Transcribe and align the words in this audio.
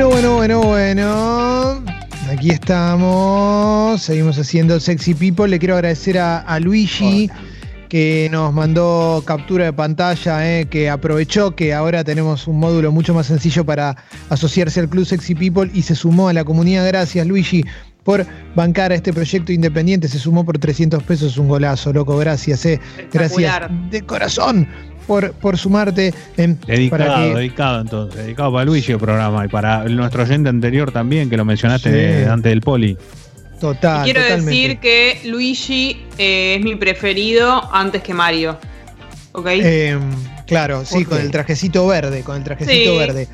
Bueno, 0.00 0.14
bueno, 0.14 0.34
bueno, 0.34 0.62
bueno. 0.62 1.84
Aquí 2.30 2.48
estamos. 2.50 4.00
Seguimos 4.00 4.38
haciendo 4.38 4.80
Sexy 4.80 5.12
People. 5.12 5.46
Le 5.46 5.58
quiero 5.58 5.74
agradecer 5.74 6.16
a, 6.18 6.58
Luigi. 6.58 7.28
que 7.90 8.28
nos 8.32 8.50
mandó 8.54 9.22
captura 9.26 9.66
de 9.66 9.72
pantalla, 9.74 10.60
eh, 10.60 10.66
que 10.70 10.88
aprovechó 10.88 11.54
que 11.54 11.74
ahora 11.74 12.02
tenemos 12.02 12.46
un 12.46 12.58
módulo 12.58 12.92
mucho 12.92 13.12
más 13.12 13.26
sencillo 13.26 13.66
para 13.66 13.94
asociarse 14.30 14.80
al 14.80 14.88
Club 14.88 15.04
Sexy 15.04 15.34
People 15.34 15.70
y 15.74 15.82
se 15.82 15.94
sumó 15.94 16.28
a 16.28 16.32
la 16.32 16.44
comunidad. 16.44 16.86
Gracias, 16.86 17.26
Luigi, 17.26 17.62
por 18.04 18.26
bancar 18.54 18.92
a 18.92 18.94
este 18.94 19.12
proyecto 19.12 19.52
independiente. 19.52 20.08
Se 20.08 20.18
sumó 20.18 20.44
por 20.44 20.58
300 20.58 21.02
pesos, 21.02 21.36
un 21.36 21.48
golazo, 21.48 21.92
loco. 21.92 22.16
Gracias, 22.16 22.64
eh. 22.66 22.80
Gracias 23.12 23.70
de 23.90 24.02
corazón 24.02 24.68
por, 25.06 25.32
por 25.32 25.58
sumarte. 25.58 26.14
En, 26.36 26.58
dedicado, 26.66 27.34
dedicado 27.34 27.80
entonces, 27.80 28.22
dedicado 28.22 28.52
para 28.52 28.64
Luigi 28.64 28.92
el 28.92 28.98
programa 28.98 29.44
y 29.44 29.48
para 29.48 29.84
nuestro 29.84 30.22
oyente 30.22 30.48
anterior 30.48 30.92
también, 30.92 31.28
que 31.28 31.36
lo 31.36 31.44
mencionaste 31.44 32.26
antes 32.26 32.50
del 32.50 32.60
poli. 32.60 32.96
Total. 33.60 34.04
quiero 34.04 34.22
decir 34.22 34.78
que 34.78 35.20
Luigi 35.26 36.06
eh, 36.16 36.56
es 36.58 36.64
mi 36.64 36.76
preferido 36.76 37.68
antes 37.74 38.02
que 38.02 38.14
Mario. 38.14 38.58
¿Ok? 39.32 39.46
Em, 39.48 40.00
claro, 40.46 40.84
sí, 40.84 41.04
con 41.04 41.20
el 41.20 41.30
trajecito 41.30 41.86
verde, 41.86 42.22
con 42.22 42.36
el 42.36 42.44
trajecito 42.44 42.96
verde. 42.96 43.28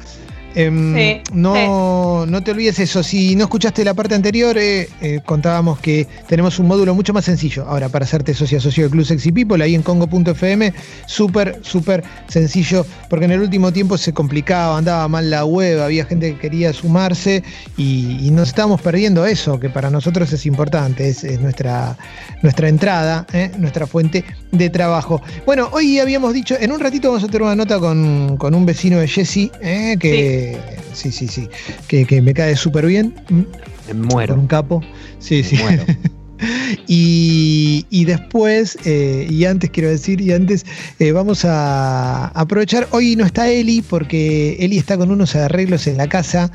Em, 0.57 1.21
no, 1.35 2.25
no 2.25 2.43
te 2.43 2.51
olvides 2.51 2.79
eso. 2.79 3.03
Si 3.03 3.37
no 3.37 3.45
escuchaste 3.45 3.85
la 3.85 3.93
parte 3.93 4.15
anterior, 4.15 4.57
eh, 4.57 4.89
eh, 5.03 5.21
contábamos 5.23 5.79
que 5.81 6.07
tenemos 6.29 6.59
un 6.59 6.67
módulo 6.67 6.95
mucho 6.95 7.13
más 7.13 7.27
sencillo. 7.27 7.67
Ahora, 7.69 7.91
para 7.91 8.07
hacerte 8.07 8.33
socio 8.33 8.59
socio 8.59 8.85
del 8.85 8.91
Club 8.91 9.05
Sexy 9.05 9.33
People, 9.33 9.63
ahí 9.63 9.75
en 9.75 9.83
Congo.fm, 9.83 10.73
súper, 11.05 11.59
súper 11.61 12.03
sencillo, 12.29 12.87
porque 13.11 13.27
en 13.27 13.33
el 13.33 13.41
último 13.41 13.71
tiempo 13.71 13.99
se 13.99 14.15
complicaba, 14.15 14.79
andaba 14.79 15.07
mal 15.09 15.29
la 15.29 15.45
web, 15.45 15.83
había 15.83 16.07
gente 16.07 16.33
que 16.33 16.39
quería 16.39 16.73
sumarse 16.73 17.45
y, 17.77 18.31
nos 18.37 18.49
estábamos 18.49 18.81
perdiendo 18.81 19.25
eso, 19.25 19.61
que 19.61 19.71
para 19.71 19.91
nosotros 19.91 20.33
es 20.33 20.47
importante, 20.47 21.09
es, 21.09 21.23
nuestra, 21.41 21.97
nuestra 22.43 22.69
entrada, 22.69 23.27
eh, 23.33 23.51
nuestra 23.59 23.87
fuente 23.87 24.25
de 24.53 24.71
trabajo. 24.71 25.23
Bueno, 25.45 25.69
hoy 25.73 25.99
habíamos 25.99 26.33
dicho, 26.33 26.57
en 26.59 26.73
un 26.73 26.81
ratito 26.81 27.09
vamos 27.09 27.25
a 27.25 27.27
tener 27.27 27.43
una 27.43 27.57
nota 27.57 27.79
con, 27.79 28.37
con 28.37 28.55
un 28.55 28.67
vecino 28.67 28.99
de 28.99 29.09
Jesse, 29.09 29.51
que 29.99 30.46
sí, 30.46 30.46
sí, 30.93 31.11
sí, 31.11 31.49
que, 31.89 32.23
me 32.23 32.35
cae 32.35 32.57
súper 32.57 32.87
bien. 32.87 33.15
Me 33.89 33.95
muero. 33.95 34.35
un 34.35 34.47
capo. 34.47 34.83
Sí, 35.19 35.43
sí. 35.43 35.57
Y, 36.87 38.05
después, 38.05 38.79
eh, 38.85 39.27
y 39.29 39.45
antes 39.45 39.71
quiero 39.71 39.89
decir, 39.89 40.21
y 40.21 40.33
antes 40.33 40.65
eh, 40.99 41.13
vamos 41.13 41.45
a 41.45 42.29
aprovechar, 42.29 42.87
hoy 42.91 43.17
no 43.17 43.25
está 43.25 43.49
Eli 43.49 43.83
porque 43.83 44.57
Eli 44.61 44.79
está 44.79 44.97
con 44.97 45.11
unos 45.11 45.35
arreglos 45.35 45.87
en 45.87 45.97
la 45.97 46.09
casa 46.09 46.51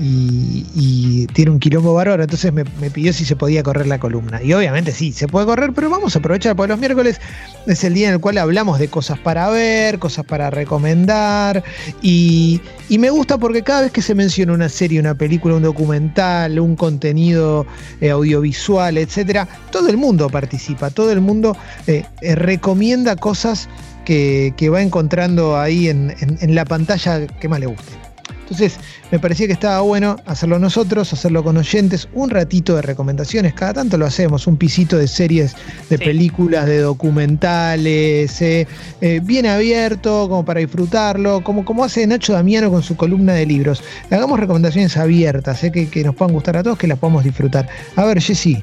y, 0.00 1.26
tiene 1.32 1.50
un 1.50 1.58
quilombo 1.58 1.94
bárbaro, 1.94 2.22
entonces 2.22 2.52
me, 2.52 2.64
pidió 2.64 3.12
si 3.12 3.24
se 3.24 3.36
podía 3.36 3.62
correr 3.62 3.86
la 3.86 3.98
columna. 3.98 4.42
Y 4.42 4.52
obviamente 4.52 4.92
sí, 4.92 5.12
se 5.12 5.28
puede 5.28 5.46
correr, 5.46 5.72
pero 5.74 5.90
vamos 5.90 6.16
a 6.16 6.18
aprovechar, 6.18 6.56
porque 6.56 6.68
los 6.68 6.78
miércoles 6.78 7.20
es 7.66 7.84
el 7.84 7.94
día 7.94 8.08
en 8.08 8.14
el 8.14 8.20
cual 8.20 8.38
hablamos 8.38 8.78
de 8.78 8.88
cosas 8.88 9.18
para 9.18 9.48
ver, 9.50 9.98
cosas 9.98 10.24
para 10.24 10.50
recomendar, 10.50 11.62
y, 12.02 12.60
me 12.98 13.10
gusta 13.10 13.36
porque 13.38 13.62
cada 13.62 13.82
vez 13.82 13.92
que 13.92 14.02
se 14.02 14.14
menciona 14.14 14.52
una 14.52 14.68
serie, 14.68 15.00
una 15.00 15.14
película, 15.14 15.56
un 15.56 15.62
documental, 15.62 16.58
un 16.60 16.76
contenido 16.76 17.66
eh, 18.00 18.10
audiovisual, 18.10 18.96
etcétera, 18.96 19.48
todo 19.72 19.88
el 19.88 19.96
mundo 19.96 20.28
participa, 20.28 20.90
todo 20.90 21.10
el 21.10 21.20
mundo 21.20 21.56
eh, 21.86 22.04
eh, 22.22 22.34
recomienda 22.36 23.16
cosas 23.16 23.68
que, 24.04 24.54
va 24.72 24.82
encontrando 24.82 25.58
ahí 25.58 25.88
en, 25.88 26.14
en 26.20 26.54
la 26.54 26.64
pantalla 26.64 27.26
que 27.26 27.48
más 27.48 27.58
le 27.58 27.66
guste. 27.66 28.05
Entonces, 28.46 28.78
me 29.10 29.18
parecía 29.18 29.48
que 29.48 29.54
estaba 29.54 29.80
bueno 29.80 30.18
hacerlo 30.24 30.60
nosotros, 30.60 31.12
hacerlo 31.12 31.42
con 31.42 31.56
oyentes, 31.56 32.08
un 32.12 32.30
ratito 32.30 32.76
de 32.76 32.82
recomendaciones, 32.82 33.54
cada 33.54 33.74
tanto 33.74 33.98
lo 33.98 34.06
hacemos, 34.06 34.46
un 34.46 34.56
pisito 34.56 34.96
de 34.96 35.08
series, 35.08 35.56
de 35.90 35.98
películas, 35.98 36.66
de 36.66 36.78
documentales, 36.78 38.40
eh, 38.40 38.68
eh, 39.00 39.20
bien 39.20 39.46
abierto, 39.46 40.28
como 40.28 40.44
para 40.44 40.60
disfrutarlo, 40.60 41.42
como, 41.42 41.64
como 41.64 41.82
hace 41.82 42.06
Nacho 42.06 42.34
Damiano 42.34 42.70
con 42.70 42.84
su 42.84 42.96
columna 42.96 43.32
de 43.32 43.46
libros. 43.46 43.82
Le 44.10 44.16
hagamos 44.16 44.38
recomendaciones 44.38 44.96
abiertas, 44.96 45.64
eh, 45.64 45.72
que, 45.72 45.90
que 45.90 46.04
nos 46.04 46.14
puedan 46.14 46.32
gustar 46.32 46.56
a 46.56 46.62
todos, 46.62 46.78
que 46.78 46.86
las 46.86 47.00
podamos 47.00 47.24
disfrutar. 47.24 47.68
A 47.96 48.04
ver, 48.04 48.22
Jessy. 48.22 48.62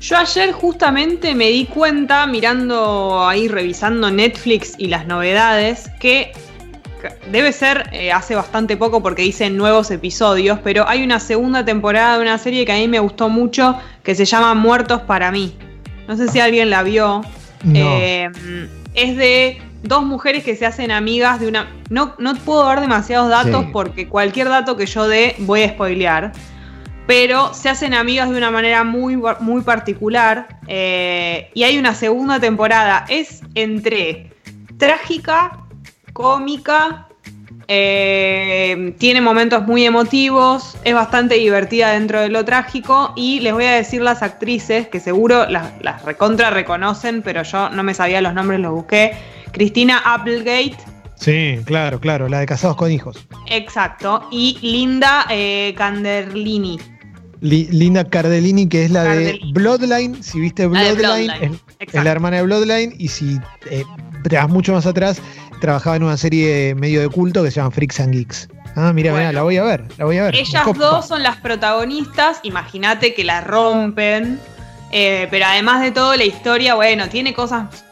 Yo 0.00 0.16
ayer 0.16 0.52
justamente 0.52 1.34
me 1.34 1.48
di 1.48 1.66
cuenta, 1.66 2.24
mirando 2.28 3.26
ahí, 3.26 3.48
revisando 3.48 4.12
Netflix 4.12 4.74
y 4.78 4.86
las 4.86 5.06
novedades, 5.08 5.90
que 5.98 6.32
debe 7.30 7.52
ser 7.52 7.88
eh, 7.92 8.12
hace 8.12 8.34
bastante 8.34 8.76
poco 8.76 9.02
porque 9.02 9.22
dicen 9.22 9.56
nuevos 9.56 9.90
episodios, 9.90 10.58
pero 10.62 10.88
hay 10.88 11.02
una 11.02 11.20
segunda 11.20 11.64
temporada 11.64 12.16
de 12.16 12.22
una 12.22 12.38
serie 12.38 12.64
que 12.64 12.72
a 12.72 12.76
mí 12.76 12.88
me 12.88 12.98
gustó 12.98 13.28
mucho 13.28 13.78
que 14.02 14.14
se 14.14 14.24
llama 14.24 14.54
Muertos 14.54 15.02
para 15.02 15.30
mí. 15.30 15.56
No 16.08 16.16
sé 16.16 16.28
si 16.28 16.40
alguien 16.40 16.70
la 16.70 16.82
vio. 16.82 17.22
Eh, 17.74 18.28
es 18.94 19.16
de 19.16 19.62
dos 19.82 20.04
mujeres 20.04 20.44
que 20.44 20.56
se 20.56 20.66
hacen 20.66 20.90
amigas 20.90 21.40
de 21.40 21.48
una... 21.48 21.68
No, 21.90 22.14
no 22.18 22.34
puedo 22.36 22.64
dar 22.64 22.80
demasiados 22.80 23.28
datos 23.28 23.66
porque 23.72 24.08
cualquier 24.08 24.48
dato 24.48 24.76
que 24.76 24.86
yo 24.86 25.08
dé 25.08 25.36
voy 25.38 25.62
a 25.62 25.70
spoilear. 25.70 26.32
Pero 27.06 27.52
se 27.52 27.68
hacen 27.68 27.94
amigas 27.94 28.30
de 28.30 28.36
una 28.36 28.50
manera 28.50 28.84
muy, 28.84 29.16
muy 29.40 29.62
particular. 29.62 30.60
Eh, 30.66 31.50
y 31.54 31.64
hay 31.64 31.78
una 31.78 31.94
segunda 31.94 32.38
temporada. 32.40 33.04
Es 33.08 33.42
entre 33.54 34.30
trágica 34.78 35.61
cómica, 36.12 37.08
eh, 37.68 38.94
tiene 38.98 39.20
momentos 39.20 39.66
muy 39.66 39.84
emotivos, 39.84 40.76
es 40.84 40.94
bastante 40.94 41.36
divertida 41.36 41.92
dentro 41.92 42.20
de 42.20 42.28
lo 42.28 42.44
trágico 42.44 43.12
y 43.16 43.40
les 43.40 43.52
voy 43.52 43.64
a 43.64 43.72
decir 43.72 44.02
las 44.02 44.22
actrices 44.22 44.88
que 44.88 45.00
seguro 45.00 45.48
las, 45.48 46.04
recontra 46.04 46.50
reconocen, 46.50 47.22
pero 47.22 47.42
yo 47.42 47.70
no 47.70 47.82
me 47.82 47.94
sabía 47.94 48.20
los 48.20 48.34
nombres, 48.34 48.60
los 48.60 48.72
busqué. 48.72 49.12
Cristina 49.52 50.02
Applegate. 50.04 50.76
Sí, 51.16 51.60
claro, 51.64 52.00
claro, 52.00 52.28
la 52.28 52.40
de 52.40 52.46
Casados 52.46 52.76
con 52.76 52.90
Hijos. 52.90 53.26
Exacto. 53.48 54.28
Y 54.30 54.58
Linda 54.60 55.26
eh, 55.30 55.72
Canderlini. 55.76 56.78
Linda 57.40 58.04
Cardellini, 58.04 58.68
que 58.68 58.84
es 58.84 58.90
la 58.90 59.04
de 59.04 59.38
Bloodline. 59.52 60.22
Si 60.22 60.40
viste 60.40 60.66
Bloodline, 60.66 61.58
Es, 61.80 61.94
la 61.94 62.10
hermana 62.10 62.36
de 62.36 62.42
Bloodline. 62.44 62.94
Y 62.98 63.08
si 63.08 63.38
eh, 63.70 63.84
te 64.28 64.36
vas 64.36 64.48
mucho 64.48 64.72
más 64.72 64.86
atrás, 64.86 65.20
trabajaba 65.62 65.94
en 65.94 66.02
una 66.02 66.16
serie 66.16 66.74
medio 66.74 67.00
de 67.00 67.08
culto 67.08 67.44
que 67.44 67.50
se 67.52 67.60
llama 67.60 67.70
Freaks 67.70 68.00
and 68.00 68.12
Geeks. 68.12 68.48
Ah, 68.74 68.92
mira, 68.92 69.12
mira, 69.12 69.30
la 69.32 69.42
voy 69.42 69.58
a 69.58 69.62
ver, 69.62 69.84
la 69.96 70.04
voy 70.04 70.18
a 70.18 70.24
ver. 70.24 70.34
Ellas 70.34 70.66
dos 70.76 71.06
son 71.06 71.22
las 71.22 71.36
protagonistas, 71.36 72.40
imagínate 72.42 73.14
que 73.14 73.22
la 73.22 73.42
rompen, 73.42 74.40
eh, 74.90 75.28
pero 75.30 75.46
además 75.46 75.80
de 75.80 75.92
todo 75.92 76.16
la 76.16 76.24
historia, 76.24 76.74
bueno, 76.74 77.08
tiene 77.08 77.32
cosas, 77.32 77.84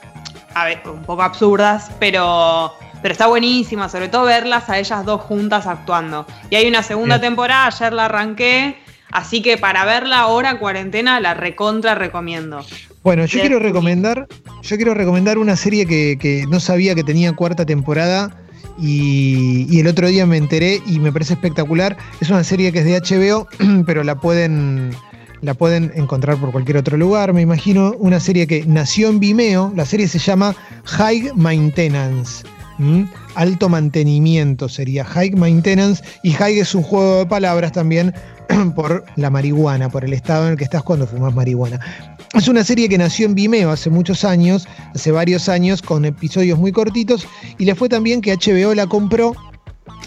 a 0.53 0.65
ver, 0.65 0.83
un 0.85 1.05
poco 1.05 1.23
absurdas, 1.23 1.93
pero, 2.01 2.75
pero 3.03 3.13
está 3.13 3.29
buenísima, 3.29 3.89
sobre 3.89 4.09
todo 4.09 4.25
verlas 4.25 4.69
a 4.69 4.77
ellas 4.79 5.05
dos 5.05 5.21
juntas 5.21 5.69
actuando. 5.69 6.27
Y 6.51 6.57
hay 6.57 6.67
una 6.67 6.83
segunda 6.83 7.21
temporada, 7.21 7.67
ayer 7.67 7.93
la 7.93 8.07
arranqué, 8.07 8.79
así 9.13 9.43
que 9.43 9.59
para 9.59 9.85
verla 9.85 10.19
ahora, 10.19 10.59
cuarentena, 10.59 11.21
la 11.21 11.35
recontra 11.35 11.95
recomiendo. 11.95 12.65
Bueno, 13.03 13.25
yo 13.25 13.41
quiero 13.41 13.59
recomendar, 13.59 14.29
yo 14.63 14.77
quiero 14.77 14.93
recomendar 14.93 15.39
una 15.39 15.57
serie 15.57 15.87
que, 15.87 16.45
no 16.51 16.61
sabía 16.61 16.95
que 16.95 17.03
tenía 17.03 17.33
cuarta 17.33 17.65
temporada 17.65 18.45
y, 18.79 19.79
el 19.81 19.87
otro 19.87 20.09
día 20.09 20.27
me 20.27 20.37
enteré 20.37 20.83
y 20.87 20.99
me 20.99 21.11
parece 21.11 21.33
espectacular. 21.33 21.97
Es 22.21 22.29
una 22.29 22.45
serie 22.45 22.73
que 22.73 22.81
es 22.81 22.85
de 22.85 23.01
HBO, 23.01 23.49
pero 23.87 24.05
la 24.05 24.17
pueden, 24.17 24.91
la 25.41 25.55
pueden 25.55 25.93
encontrar 25.95 26.37
por 26.37 26.53
cualquier 26.53 26.77
otro 26.77 26.99
lugar, 26.99 27.33
me 27.33 27.41
imagino. 27.41 27.95
Una 27.99 28.21
serie 28.21 28.47
que 28.47 28.65
nació 28.67 29.09
en 29.09 29.19
Vimeo, 29.19 29.73
la 29.75 29.87
serie 29.87 30.07
se 30.07 30.19
llama 30.19 30.55
High 30.85 31.33
Maintenance. 31.37 32.45
Alto 33.35 33.69
mantenimiento 33.69 34.69
sería 34.69 35.05
High 35.05 35.33
Maintenance 35.33 36.03
y 36.23 36.33
High 36.33 36.61
es 36.61 36.75
un 36.75 36.83
juego 36.83 37.19
de 37.19 37.27
palabras 37.27 37.73
también 37.73 38.15
por 38.75 39.05
la 39.17 39.31
marihuana, 39.31 39.91
por 39.91 40.05
el 40.05 40.13
estado 40.13 40.47
en 40.47 40.53
el 40.53 40.59
que 40.59 40.65
estás 40.65 40.83
cuando 40.83 41.07
fumas 41.07 41.35
marihuana. 41.35 41.81
Es 42.33 42.47
una 42.47 42.63
serie 42.63 42.89
que 42.89 42.97
nació 42.97 43.27
en 43.27 43.35
Vimeo 43.35 43.71
hace 43.71 43.91
muchos 43.91 44.25
años, 44.25 44.69
hace 44.95 45.11
varios 45.11 45.49
años, 45.49 45.83
con 45.83 46.05
episodios 46.05 46.59
muy 46.59 46.71
cortitos, 46.71 47.27
y 47.59 47.65
le 47.65 47.75
fue 47.75 47.89
también 47.89 48.21
que 48.21 48.33
HBO 48.33 48.73
la 48.75 48.87
compró 48.87 49.35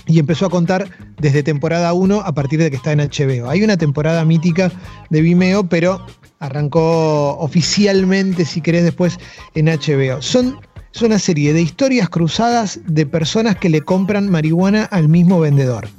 y 0.08 0.20
empezó 0.20 0.46
a 0.46 0.50
contar 0.50 0.88
desde 1.20 1.44
temporada 1.44 1.92
1 1.92 2.22
a 2.22 2.34
partir 2.34 2.60
de 2.60 2.70
que 2.70 2.78
está 2.78 2.94
en 2.94 3.00
HBO. 3.00 3.50
Hay 3.50 3.62
una 3.62 3.76
temporada 3.76 4.24
mítica 4.24 4.72
de 5.10 5.22
Vimeo, 5.22 5.68
pero 5.68 6.06
arrancó 6.40 7.38
oficialmente, 7.40 8.46
si 8.46 8.62
querés, 8.62 8.84
después 8.84 9.20
en 9.56 9.66
HBO. 9.66 10.22
Son, 10.22 10.60
es 10.94 11.02
una 11.02 11.20
serie 11.20 11.52
de 11.52 11.62
historias 11.62 12.08
cruzadas 12.08 12.80
de 12.86 13.06
personas 13.06 13.58
que 13.58 13.70
le 13.70 13.82
compran 13.82 14.30
marihuana 14.30 14.86
al 14.86 15.10
mismo 15.10 15.42
vendedor. 15.42 15.90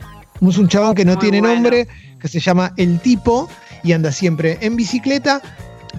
Es 0.41 0.59
un 0.59 0.69
chabón 0.69 0.95
que 0.95 1.05
no 1.05 1.19
tiene 1.19 1.43
nombre, 1.43 1.87
que 2.19 2.29
se 2.29 2.41
llama 2.41 2.73
El 2.79 2.99
Tipo 3.01 3.49
y 3.83 3.93
anda 3.93 4.11
siempre 4.11 4.57
en 4.63 4.77
bicicleta 4.77 5.43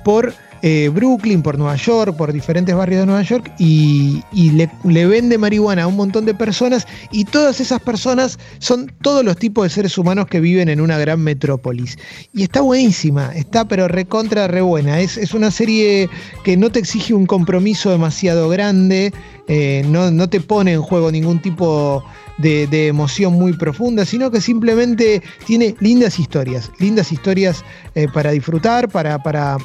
por 0.06 0.36
eh, 0.62 0.90
Brooklyn, 0.94 1.42
por 1.42 1.58
Nueva 1.58 1.76
York, 1.76 2.16
por 2.16 2.32
diferentes 2.32 2.76
barrios 2.76 3.02
de 3.02 3.06
Nueva 3.08 3.24
York 3.24 3.52
y, 3.58 4.22
le, 4.34 5.06
vende 5.08 5.40
marihuana 5.40 5.84
a 5.84 5.88
un 5.88 5.96
montón 5.96 6.26
de 6.26 6.36
personas 6.36 6.88
y 7.12 7.26
todas 7.26 7.60
esas 7.60 7.82
personas 7.82 8.38
son 8.60 8.94
todos 9.02 9.26
los 9.26 9.36
tipos 9.36 9.64
de 9.64 9.72
seres 9.72 9.98
humanos 9.98 10.28
que 10.28 10.40
viven 10.40 10.70
en 10.70 10.80
una 10.80 11.00
gran 11.00 11.22
metrópolis. 11.22 11.98
Y 12.34 12.44
está 12.44 12.62
buenísima, 12.62 13.32
está 13.36 13.68
pero 13.68 13.88
recontra 13.88 14.48
re 14.48 14.62
buena. 14.62 15.00
Es, 15.00 15.18
es 15.18 15.34
una 15.34 15.50
serie 15.50 16.08
que 16.44 16.56
no 16.56 16.72
te 16.72 16.80
exige 16.80 17.16
un 17.16 17.26
compromiso 17.26 17.90
demasiado 17.90 18.48
grande, 18.48 19.12
eh, 19.48 19.84
no, 19.88 20.12
no 20.12 20.30
te 20.30 20.40
pone 20.40 20.74
en 20.74 20.82
juego 20.84 21.12
ningún 21.12 21.42
tipo 21.42 22.04
de, 22.38 22.88
emoción 22.88 23.34
muy 23.34 23.54
profunda, 23.54 24.06
sino 24.06 24.32
que 24.32 24.42
simplemente 24.42 25.22
tiene 25.46 25.76
lindas 25.80 26.20
historias, 26.20 26.72
lindas 26.80 27.12
historias 27.12 27.64
eh, 27.96 28.08
para 28.14 28.32
disfrutar, 28.32 28.90
para, 28.90 29.22
para, 29.22 29.58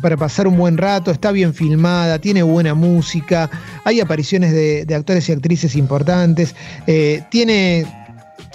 para 0.00 0.16
pasar 0.16 0.46
un 0.46 0.56
buen 0.56 0.76
rato, 0.76 1.10
está 1.10 1.32
bien 1.32 1.54
filmada, 1.54 2.18
tiene 2.18 2.42
buena 2.42 2.74
música, 2.74 3.50
hay 3.84 4.00
apariciones 4.00 4.52
de, 4.52 4.94
actores 4.94 5.28
y 5.28 5.32
actrices 5.32 5.76
importantes, 5.76 6.54
eh, 6.86 7.22
tiene 7.30 7.86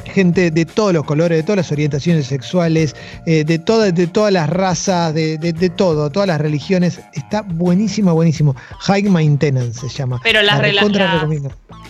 gente 0.06 0.52
de 0.52 0.66
todos 0.66 0.94
los 0.94 1.04
colores, 1.04 1.38
de 1.38 1.44
todas 1.44 1.58
las 1.58 1.72
orientaciones 1.72 2.28
sexuales, 2.28 2.96
eh, 3.26 3.44
de, 3.44 3.60
todas, 3.60 3.94
de 3.94 4.08
todas 4.08 4.34
las 4.34 4.50
razas, 4.50 5.14
de, 5.14 5.72
todo, 5.76 6.10
todas 6.10 6.28
las 6.28 6.42
religiones. 6.42 7.00
Está 7.14 7.42
buenísimo, 7.42 8.14
buenísimo. 8.14 8.56
High 8.80 9.04
Maintenance 9.04 9.80
se 9.80 9.90
llama. 9.90 10.20
Pero 10.24 10.42
las, 10.42 10.60
relaciones 10.60 11.42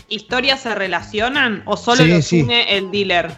historias 0.10 0.62
se 0.62 0.74
relacionan 0.76 1.64
o 1.66 1.78
solo 1.78 2.06
los 2.06 2.32
une 2.32 2.78
el 2.78 2.92
dealer. 2.92 3.32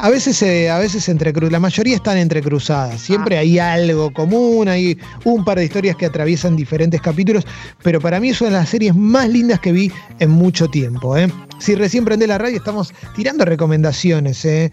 A 0.00 0.10
veces, 0.10 0.40
eh, 0.42 0.70
a 0.70 0.78
veces 0.78 1.10
la 1.50 1.58
mayoría 1.58 1.96
están 1.96 2.18
entrecruzadas. 2.18 3.00
Siempre 3.00 3.36
ah. 3.36 3.40
hay 3.40 3.58
algo 3.58 4.12
común, 4.12 4.68
hay 4.68 4.96
un 5.24 5.44
par 5.44 5.58
de 5.58 5.64
historias 5.64 5.96
que 5.96 6.06
atraviesan 6.06 6.54
diferentes 6.54 7.00
capítulos, 7.00 7.44
pero 7.82 8.00
para 8.00 8.20
mí 8.20 8.30
es 8.30 8.40
una 8.40 8.50
de 8.50 8.56
las 8.58 8.68
series 8.68 8.94
más 8.94 9.28
lindas 9.28 9.58
que 9.58 9.72
vi 9.72 9.90
en 10.20 10.30
mucho 10.30 10.68
tiempo. 10.68 11.16
¿eh? 11.16 11.28
Si 11.58 11.74
recién 11.74 12.04
prende 12.04 12.28
la 12.28 12.38
radio, 12.38 12.58
estamos 12.58 12.94
tirando 13.16 13.44
recomendaciones, 13.44 14.44
¿eh? 14.44 14.70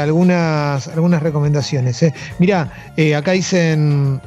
algunas, 0.00 0.88
algunas 0.88 1.22
recomendaciones. 1.22 2.04
Mirá, 2.38 2.72
acá 3.14 3.32
dicen 3.32 4.22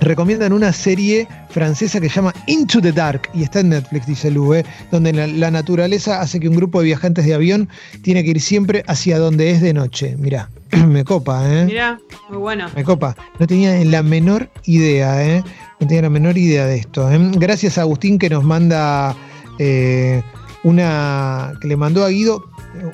recomiendan 0.00 0.52
una 0.52 0.72
serie 0.72 1.26
francesa 1.50 2.00
que 2.00 2.08
se 2.08 2.16
llama 2.16 2.34
Into 2.46 2.80
the 2.80 2.92
Dark 2.92 3.28
y 3.34 3.42
está 3.42 3.60
en 3.60 3.70
Netflix, 3.70 4.06
dice 4.06 4.30
Lu, 4.30 4.54
¿eh? 4.54 4.64
donde 4.90 5.12
la, 5.12 5.50
naturaleza 5.50 6.20
hace 6.20 6.40
que 6.40 6.48
un 6.48 6.56
grupo 6.56 6.80
de 6.80 6.86
viajantes 6.86 7.24
de 7.24 7.34
avión 7.34 7.68
tiene 8.02 8.22
que 8.22 8.30
ir 8.30 8.40
siempre 8.40 8.84
hacia 8.86 9.18
donde 9.18 9.50
es 9.50 9.60
de 9.60 9.72
noche. 9.72 10.16
Mirá, 10.18 10.50
me 10.86 11.04
copa, 11.04 11.42
¿eh? 11.46 11.64
Mirá, 11.64 11.98
muy 12.28 12.38
bueno. 12.38 12.68
Me 12.76 12.84
copa. 12.84 13.16
No 13.38 13.46
tenía 13.46 13.82
la 13.84 14.02
menor 14.02 14.50
idea, 14.64 15.24
¿eh? 15.24 15.42
No 15.80 15.86
tenía 15.86 16.02
la 16.02 16.10
menor 16.10 16.36
idea 16.36 16.66
de 16.66 16.76
esto. 16.76 17.10
¿eh? 17.10 17.18
Gracias 17.34 17.78
a 17.78 17.82
Agustín 17.82 18.18
que 18.18 18.28
nos 18.28 18.44
manda 18.44 19.16
eh, 19.58 20.22
una. 20.64 21.54
que 21.60 21.68
le 21.68 21.76
mandó 21.76 22.04
a 22.04 22.08
Guido 22.08 22.44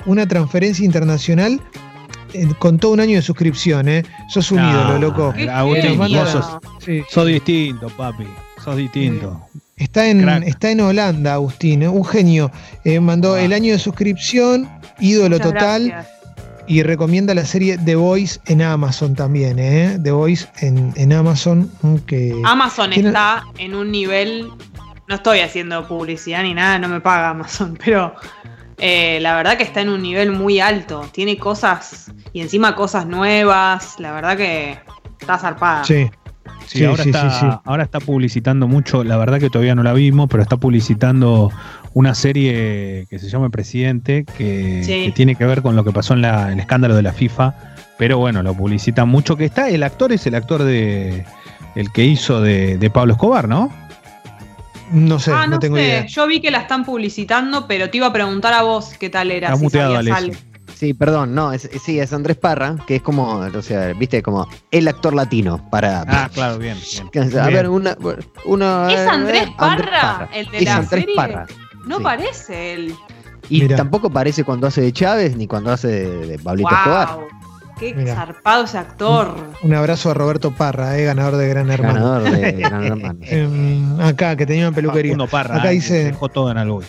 una 0.05 0.27
transferencia 0.27 0.85
internacional 0.85 1.61
con 2.59 2.79
todo 2.79 2.91
un 2.91 2.99
año 2.99 3.15
de 3.15 3.21
suscripción, 3.21 3.87
¿eh? 3.87 4.03
Sos 4.29 4.51
un 4.51 4.59
ídolo, 4.59 4.99
loco. 4.99 5.33
Agustín, 5.51 5.99
sos, 6.27 6.57
distinto, 6.85 7.89
papi. 7.89 8.25
Sos 8.63 8.77
distinto. 8.77 9.41
Está 9.77 10.07
en, 10.07 10.27
está 10.43 10.71
en 10.71 10.79
Holanda, 10.79 11.33
Agustín, 11.33 11.83
¿eh? 11.83 11.89
un 11.89 12.05
genio. 12.05 12.49
Eh, 12.85 12.99
mandó 13.01 13.35
el 13.35 13.51
año 13.51 13.73
de 13.73 13.79
suscripción, 13.79 14.69
ídolo 14.99 15.39
total. 15.39 16.05
Y 16.67 16.81
recomienda 16.81 17.35
la 17.35 17.45
serie 17.45 17.77
The 17.77 17.95
Voice 17.95 18.39
en 18.47 18.63
Amazon 18.63 19.13
también, 19.13 19.59
¿eh? 19.59 19.99
The 20.01 20.11
Voice 20.11 20.47
en, 20.61 21.13
Amazon. 21.13 21.69
Que 22.07 22.33
Amazon 22.43 22.93
está 22.93 23.43
en 23.59 23.75
un 23.75 23.91
nivel. 23.91 24.49
No 25.07 25.15
estoy 25.15 25.41
haciendo 25.41 25.87
publicidad 25.87 26.41
ni 26.41 26.55
nada, 26.55 26.79
no 26.79 26.87
me 26.87 27.01
paga 27.01 27.29
Amazon, 27.29 27.77
pero 27.85 28.15
eh, 28.77 29.19
la 29.21 29.35
verdad 29.35 29.57
que 29.57 29.63
está 29.63 29.81
en 29.81 29.89
un 29.89 30.01
nivel 30.01 30.31
muy 30.31 30.59
alto. 30.59 31.07
Tiene 31.11 31.37
cosas 31.37 32.11
y 32.33 32.41
encima 32.41 32.75
cosas 32.75 33.05
nuevas. 33.05 33.99
La 33.99 34.11
verdad 34.11 34.35
que 34.35 34.79
está 35.19 35.37
zarpada. 35.37 35.83
Sí. 35.83 36.09
Sí, 36.67 36.83
ahora, 36.83 37.03
está, 37.03 37.61
ahora 37.63 37.83
está 37.83 37.99
publicitando 37.99 38.67
mucho, 38.67 39.03
la 39.03 39.17
verdad 39.17 39.39
que 39.39 39.49
todavía 39.49 39.75
no 39.75 39.83
la 39.83 39.93
vimos, 39.93 40.27
pero 40.29 40.43
está 40.43 40.57
publicitando 40.57 41.51
una 41.93 42.15
serie 42.15 43.07
que 43.09 43.19
se 43.19 43.29
llama 43.29 43.49
Presidente, 43.49 44.25
que, 44.37 45.11
tiene 45.15 45.35
que 45.35 45.45
ver 45.45 45.61
con 45.61 45.75
lo 45.75 45.83
que 45.83 45.91
pasó 45.91 46.13
en 46.13 46.25
el 46.25 46.59
escándalo 46.59 46.95
de 46.95 47.01
la 47.01 47.13
FIFA, 47.13 47.53
pero 47.97 48.17
bueno, 48.17 48.43
lo 48.43 48.53
publicitan 48.53 49.07
mucho, 49.07 49.37
que 49.37 49.45
está, 49.45 49.69
el 49.69 49.83
actor 49.83 50.11
es 50.11 50.25
el 50.27 50.35
actor 50.35 50.63
de 50.63 51.25
el 51.75 51.91
que 51.91 52.05
hizo 52.05 52.41
de, 52.41 52.77
de 52.77 52.89
Pablo 52.89 53.13
Escobar, 53.13 53.47
¿no? 53.47 53.71
No 54.91 55.19
sé, 55.19 55.31
ah, 55.31 55.47
no, 55.47 55.59
tengo 55.59 55.77
idea. 55.77 56.05
Yo 56.05 56.27
vi 56.27 56.39
que 56.41 56.51
la 56.51 56.59
están 56.59 56.85
publicitando, 56.85 57.67
pero 57.67 57.89
te 57.89 57.97
iba 57.97 58.07
a 58.07 58.13
preguntar 58.13 58.53
a 58.53 58.61
vos 58.61 58.93
qué 58.99 59.09
tal 59.09 59.31
era. 59.31 59.55
si 59.55 59.63
muteado, 59.63 59.99
Sí, 60.85 60.93
perdón, 60.93 61.33
no, 61.33 61.51
es, 61.51 61.67
sí, 61.83 61.99
es 61.99 62.13
Andrés 62.13 62.37
Parra, 62.37 62.75
que 62.85 62.97
es 62.97 63.01
como, 63.01 63.39
o 63.39 63.61
sea, 63.63 63.91
viste, 63.93 64.21
como 64.21 64.47
el 64.69 64.87
actor 64.87 65.15
latino 65.15 65.67
para. 65.71 66.05
Ah, 66.07 66.29
claro, 66.31 66.59
bien. 66.59 66.77
A 67.41 67.47
ver, 67.47 67.67
una, 67.69 67.97
una. 68.45 68.93
¿Es 68.93 68.99
Andrés 68.99 69.49
Parra, 69.57 70.29
el 70.31 70.45
de 70.51 70.61
la 70.61 70.75
Andrés 70.75 71.07
Parra. 71.15 71.47
No 71.87 72.01
parece 72.01 72.73
él. 72.73 72.95
Y 73.49 73.67
tampoco 73.69 74.11
parece 74.11 74.43
cuando 74.43 74.67
hace 74.67 74.81
de 74.81 74.93
Chávez 74.93 75.35
ni 75.35 75.47
cuando 75.47 75.71
hace 75.71 75.87
de, 75.87 76.37
Pablito 76.37 76.69
Escobar. 76.69 77.17
Qué 77.79 78.05
zarpado 78.05 78.65
ese 78.65 78.77
actor. 78.77 79.35
Un, 79.63 79.73
abrazo 79.73 80.11
a 80.11 80.13
Roberto 80.13 80.51
Parra, 80.51 80.99
eh, 80.99 81.05
ganador 81.05 81.37
de 81.37 81.47
Gran 81.49 81.71
Hermano. 81.71 81.95
Ganador 81.95 82.29
de 82.29 82.51
Gran 82.51 82.83
Hermano. 82.85 83.19
Em, 83.23 83.99
acá, 84.01 84.35
que 84.35 84.45
tenía 84.45 84.67
una 84.67 84.75
peluquería. 84.75 85.15
Uno 85.15 85.25
Parra, 85.25 85.55
acá 85.55 85.69
dice. 85.69 86.03
Dejó 86.03 86.29
todo 86.29 86.51
en 86.51 86.59
algo. 86.59 86.83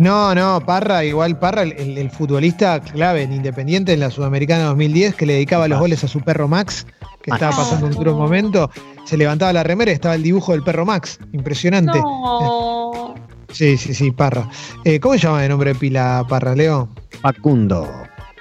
No, 0.00 0.34
no, 0.34 0.60
Parra, 0.64 1.04
igual 1.04 1.38
Parra, 1.38 1.62
el, 1.62 2.10
futbolista 2.10 2.80
clave 2.80 3.22
en 3.22 3.32
Independiente 3.32 3.92
en 3.92 4.00
la 4.00 4.10
Sudamericana 4.10 4.64
2010, 4.64 5.14
que 5.14 5.26
le 5.26 5.34
dedicaba 5.34 5.68
los 5.68 5.78
goles 5.78 6.04
a 6.04 6.08
su 6.08 6.20
perro 6.20 6.48
Max, 6.48 6.86
que 7.22 7.30
estaba 7.30 7.56
pasando 7.56 7.86
un 7.86 7.92
duro 7.92 8.16
momento. 8.16 8.70
Se 9.04 9.16
levantaba 9.16 9.52
la 9.52 9.62
remera 9.62 9.90
y 9.90 9.94
estaba 9.94 10.14
el 10.14 10.22
dibujo 10.22 10.52
del 10.52 10.62
perro 10.62 10.84
Max. 10.84 11.18
Impresionante. 11.32 11.98
Sí, 13.52 13.76
sí, 13.76 13.92
sí, 13.92 14.10
Parra. 14.10 14.48
Eh, 14.82 14.98
¿Cómo 14.98 15.12
se 15.12 15.20
llama 15.20 15.42
de 15.42 15.48
nombre 15.50 15.74
de 15.74 15.78
pila 15.78 16.24
Parra, 16.26 16.54
Leo? 16.54 16.88
Facundo. 17.20 17.86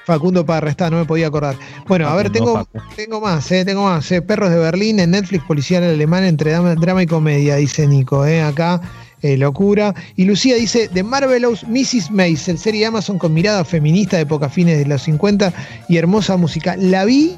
Facundo 0.06 0.46
Parra 0.46 0.70
está, 0.70 0.90
no 0.90 0.98
me 0.98 1.06
podía 1.06 1.28
acordar. 1.28 1.56
Bueno, 1.88 2.08
a 2.08 2.16
ver, 2.16 2.32
tengo, 2.32 2.68
tengo 2.96 3.22
más, 3.22 3.52
eh, 3.52 3.64
tengo 3.66 3.84
más. 3.84 4.12
Eh, 4.12 4.22
Perros 4.22 4.50
de 4.50 4.58
Berlín 4.58 5.00
en 5.00 5.12
Netflix, 5.12 5.44
policial 5.46 5.84
alemán 5.84 6.24
entre 6.24 6.52
drama, 6.52 7.04
y 7.04 7.06
comedia, 7.06 7.56
dice 7.56 7.88
Nico. 7.88 8.26
Eh, 8.26 8.42
acá, 8.42 8.82
eh, 9.22 9.38
locura. 9.38 9.94
Y 10.16 10.26
Lucía 10.26 10.56
dice, 10.56 10.90
The 10.94 11.04
Marvelous 11.04 11.64
Mrs. 11.68 12.12
Maisel, 12.12 12.58
serie 12.58 12.82
de 12.82 12.88
Amazon 12.88 13.18
con 13.18 13.34
mirada 13.34 13.64
feminista 13.64 14.18
de 14.18 14.24
época 14.24 14.50
fines 14.50 14.78
de 14.78 14.86
los 14.86 15.04
50 15.04 15.54
y 15.88 15.98
hermosa 15.98 16.38
música. 16.38 16.76
La 16.78 17.06
vi, 17.06 17.36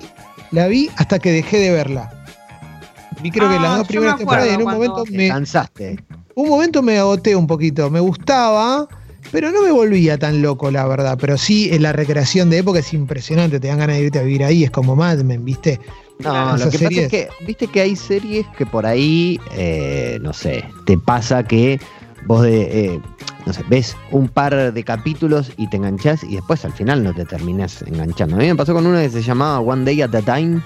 la 0.52 0.68
vi 0.68 0.90
hasta 0.96 1.20
que 1.20 1.32
dejé 1.32 1.58
de 1.58 1.72
verla. 1.72 2.12
Vi 3.22 3.32
creo 3.32 3.50
que 3.50 3.56
las 3.56 3.72
ah, 3.72 3.78
dos 3.78 3.88
primeras 3.88 4.18
temporadas 4.18 4.50
y 4.50 4.54
en 4.54 4.62
un 4.62 4.74
momento 4.74 5.04
me... 5.12 5.28
Cansaste. 5.28 5.98
Un 6.36 6.50
momento 6.50 6.82
me 6.82 6.98
agoté 6.98 7.36
un 7.36 7.46
poquito, 7.46 7.90
me 7.90 8.00
gustaba 8.00 8.88
pero 9.34 9.52
no 9.52 9.64
me 9.64 9.72
volvía 9.72 10.20
tan 10.20 10.44
loco, 10.44 10.70
la 10.70 10.86
verdad. 10.86 11.18
Pero 11.20 11.40
sí, 11.40 11.70
en 11.74 11.82
la 11.82 11.92
recreación 11.92 12.52
de 12.52 12.60
época 12.60 12.80
es 12.80 12.94
impresionante. 12.94 13.60
Te 13.60 13.68
dan 13.68 13.80
ganas 13.80 13.98
de 13.98 14.04
irte 14.04 14.20
a 14.20 14.22
vivir 14.22 14.44
ahí. 14.44 14.64
Es 14.64 14.70
como 14.70 14.96
Mad 14.96 15.18
Men, 15.24 15.44
¿viste? 15.44 15.80
No, 16.20 16.56
lo 16.56 16.70
que 16.70 16.78
pasa 16.78 17.02
es 17.02 17.10
que, 17.10 17.30
viste 17.46 17.66
que 17.66 17.82
hay 17.82 17.96
series 17.96 18.46
que 18.56 18.68
por 18.68 18.86
ahí, 18.86 19.40
eh, 19.56 20.20
no 20.22 20.34
sé, 20.34 20.64
te 20.86 21.00
pasa 21.00 21.44
que 21.44 21.80
vos 22.28 22.44
de, 22.44 22.62
eh, 22.62 23.02
no 23.48 23.54
sé, 23.54 23.64
ves 23.68 23.98
un 24.12 24.28
par 24.30 24.72
de 24.72 24.84
capítulos 24.84 25.52
y 25.58 25.68
te 25.68 25.78
enganchás 25.78 26.24
y 26.24 26.36
después 26.36 26.64
al 26.64 26.72
final 26.72 27.04
no 27.04 27.12
te 27.16 27.26
terminas 27.26 27.82
enganchando. 27.82 28.36
A 28.36 28.40
mí 28.40 28.46
me 28.46 28.56
pasó 28.56 28.76
con 28.76 28.86
una 28.86 29.02
que 29.02 29.10
se 29.10 29.24
llamaba 29.24 29.60
One 29.60 29.84
Day 29.84 30.04
at 30.04 30.14
a 30.14 30.22
Time, 30.22 30.62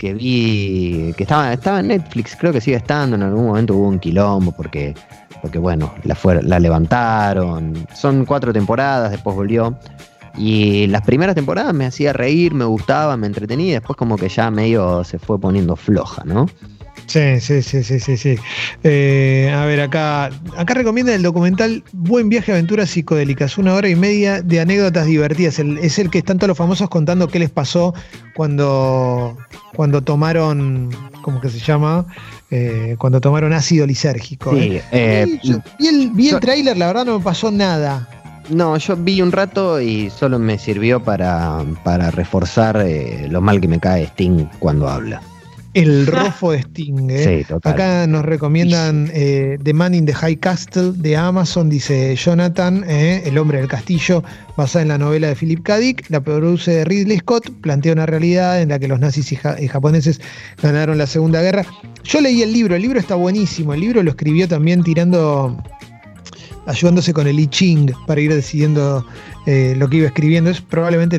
que 0.00 0.14
vi, 0.14 1.12
que 1.14 1.24
estaba, 1.24 1.52
estaba 1.52 1.80
en 1.80 1.88
Netflix, 1.88 2.34
creo 2.34 2.54
que 2.54 2.60
sigue 2.62 2.78
estando, 2.78 3.16
en 3.16 3.22
algún 3.22 3.48
momento 3.48 3.74
hubo 3.74 3.86
un 3.86 3.98
quilombo 3.98 4.50
porque 4.50 4.94
porque 5.42 5.58
bueno, 5.58 5.92
la, 6.04 6.16
la 6.42 6.58
levantaron. 6.58 7.86
Son 7.94 8.24
cuatro 8.24 8.52
temporadas, 8.52 9.10
después 9.10 9.36
volvió. 9.36 9.78
Y 10.36 10.86
las 10.86 11.02
primeras 11.02 11.34
temporadas 11.34 11.74
me 11.74 11.84
hacía 11.84 12.14
reír, 12.14 12.54
me 12.54 12.64
gustaba, 12.64 13.16
me 13.16 13.26
entretenía, 13.26 13.74
después 13.74 13.96
como 13.96 14.16
que 14.16 14.28
ya 14.28 14.50
medio 14.50 15.04
se 15.04 15.18
fue 15.18 15.38
poniendo 15.38 15.76
floja, 15.76 16.22
¿no? 16.24 16.46
Sí, 17.06 17.40
sí, 17.40 17.62
sí, 17.62 17.82
sí, 17.82 17.98
sí, 17.98 18.16
sí. 18.16 18.36
Eh, 18.84 19.52
a 19.54 19.64
ver, 19.64 19.80
acá, 19.80 20.30
acá 20.56 20.74
recomienda 20.74 21.14
el 21.14 21.22
documental 21.22 21.82
Buen 21.92 22.28
viaje, 22.28 22.52
aventuras 22.52 22.90
psicodélicas, 22.90 23.58
una 23.58 23.74
hora 23.74 23.88
y 23.88 23.96
media 23.96 24.42
de 24.42 24.60
anécdotas 24.60 25.06
divertidas. 25.06 25.58
es 25.58 25.98
el 25.98 26.10
que 26.10 26.18
están 26.18 26.38
todos 26.38 26.48
los 26.48 26.58
famosos 26.58 26.88
contando 26.88 27.28
qué 27.28 27.38
les 27.38 27.50
pasó 27.50 27.94
cuando, 28.34 29.36
cuando 29.74 30.02
tomaron, 30.02 30.90
¿cómo 31.22 31.40
que 31.40 31.48
se 31.48 31.58
llama? 31.58 32.06
Eh, 32.50 32.96
cuando 32.98 33.20
tomaron 33.20 33.52
ácido 33.52 33.86
lisérgico. 33.86 34.52
Sí, 34.52 34.80
¿eh? 34.92 35.26
vi, 35.78 35.88
el, 35.88 36.10
vi 36.10 36.30
trailer, 36.40 36.76
la 36.76 36.88
verdad 36.88 37.04
no 37.06 37.18
me 37.18 37.24
pasó 37.24 37.50
nada. 37.50 38.08
No, 38.48 38.76
yo 38.76 38.96
vi 38.96 39.22
un 39.22 39.30
rato 39.30 39.80
y 39.80 40.10
solo 40.10 40.38
me 40.38 40.58
sirvió 40.58 41.02
para, 41.02 41.64
para 41.84 42.10
reforzar 42.10 42.84
lo 43.28 43.40
mal 43.40 43.60
que 43.60 43.68
me 43.68 43.78
cae 43.78 44.06
Sting 44.06 44.46
cuando 44.58 44.88
habla. 44.88 45.22
El 45.74 46.06
rofo 46.08 46.52
de 46.52 46.58
Sting. 46.58 47.10
¿eh? 47.10 47.46
Acá 47.62 48.06
nos 48.06 48.24
recomiendan 48.24 49.10
eh, 49.12 49.58
The 49.62 49.72
Man 49.72 49.94
in 49.94 50.06
the 50.06 50.14
High 50.14 50.36
Castle 50.36 50.92
de 50.96 51.16
Amazon, 51.16 51.68
dice 51.70 52.16
Jonathan, 52.16 52.84
¿eh? 52.88 53.22
El 53.24 53.38
hombre 53.38 53.58
del 53.58 53.68
castillo, 53.68 54.24
basada 54.56 54.82
en 54.82 54.88
la 54.88 54.98
novela 54.98 55.28
de 55.28 55.36
Philip 55.36 55.62
K. 55.62 55.78
Dick. 55.78 56.10
La 56.10 56.20
produce 56.20 56.84
Ridley 56.84 57.18
Scott, 57.18 57.50
plantea 57.60 57.92
una 57.92 58.06
realidad 58.06 58.60
en 58.60 58.70
la 58.70 58.78
que 58.78 58.88
los 58.88 58.98
nazis 58.98 59.32
y, 59.32 59.36
japoneses 59.36 60.20
ganaron 60.62 60.98
la 60.98 61.06
Segunda 61.06 61.40
Guerra. 61.40 61.64
Yo 62.02 62.20
leí 62.20 62.42
el 62.42 62.52
libro, 62.52 62.74
el 62.74 62.82
libro 62.82 62.98
está 62.98 63.14
buenísimo. 63.14 63.74
El 63.74 63.80
libro 63.80 64.02
lo 64.02 64.10
escribió 64.10 64.48
también 64.48 64.82
tirando 64.82 65.56
ayudándose 66.66 67.12
con 67.12 67.26
el 67.26 67.38
I 67.38 67.46
Ching 67.46 67.92
para 68.06 68.20
ir 68.20 68.32
decidiendo 68.32 69.04
lo 69.46 69.88
que 69.88 69.96
iba 69.98 70.06
escribiendo. 70.06 70.50
Es 70.50 70.60
probablemente 70.60 71.16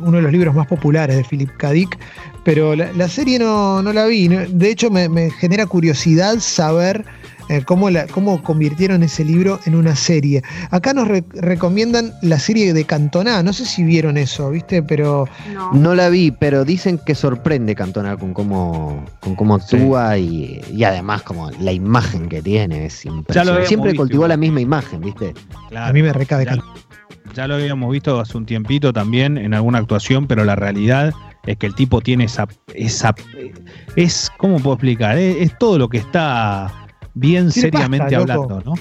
uno 0.00 0.16
de 0.16 0.22
los 0.22 0.32
libros 0.32 0.54
más 0.54 0.66
populares 0.66 1.16
de 1.16 1.24
Philip 1.24 1.50
K. 1.56 1.70
Dick, 1.70 1.98
pero 2.44 2.74
la, 2.74 3.08
serie 3.08 3.38
no, 3.38 3.82
la 3.82 4.06
vi. 4.06 4.28
De 4.28 4.70
hecho, 4.70 4.90
me, 4.90 5.30
genera 5.30 5.66
curiosidad 5.66 6.38
saber 6.40 7.04
eh, 7.48 7.62
cómo, 7.64 7.88
la, 7.88 8.06
cómo 8.06 8.42
convirtieron 8.42 9.02
ese 9.02 9.24
libro 9.24 9.60
en 9.64 9.76
una 9.76 9.94
serie. 9.94 10.42
Acá 10.70 10.92
nos 10.92 11.06
recomiendan 11.08 12.12
la 12.22 12.38
serie 12.40 12.72
de 12.72 12.84
Cantona. 12.84 13.42
No 13.42 13.52
sé 13.52 13.64
si 13.64 13.84
vieron 13.84 14.16
eso, 14.16 14.50
¿viste? 14.50 14.82
Pero. 14.82 15.28
No, 15.72 15.94
la 15.94 16.08
vi, 16.08 16.32
pero 16.32 16.64
dicen 16.64 16.98
que 17.04 17.14
sorprende 17.14 17.74
Cantona 17.76 18.16
con 18.16 18.34
cómo, 18.34 19.04
con 19.20 19.36
cómo 19.36 19.54
actúa 19.54 20.18
y, 20.18 20.60
además 20.84 21.22
como 21.22 21.50
la 21.52 21.72
imagen 21.72 22.28
que 22.28 22.42
tiene. 22.42 22.86
Es 22.86 23.04
Siempre 23.66 23.94
cultivó 23.94 24.26
la 24.26 24.36
misma 24.36 24.60
imagen, 24.60 25.00
¿viste? 25.00 25.32
A 25.76 25.92
mí 25.92 26.02
me 26.02 26.12
recabe 26.12 26.44
Cantona. 26.44 26.72
Ya 27.34 27.46
lo 27.46 27.54
habíamos 27.54 27.90
visto 27.90 28.20
hace 28.20 28.36
un 28.36 28.46
tiempito 28.46 28.92
también 28.92 29.38
en 29.38 29.54
alguna 29.54 29.78
actuación, 29.78 30.26
pero 30.26 30.44
la 30.44 30.56
realidad 30.56 31.12
es 31.46 31.56
que 31.56 31.66
el 31.66 31.74
tipo 31.74 32.00
tiene 32.00 32.24
esa, 32.24 32.46
esa 32.74 33.14
es, 33.96 34.30
¿cómo 34.36 34.58
puedo 34.60 34.74
explicar? 34.74 35.16
Es, 35.16 35.56
todo 35.58 35.78
lo 35.78 35.88
que 35.88 35.98
está 35.98 36.72
bien 37.14 37.50
seriamente 37.50 38.14
hablando, 38.14 38.62
¿no? 38.64 38.74